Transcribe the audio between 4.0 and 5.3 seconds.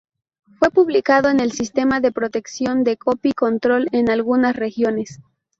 algunas regiones.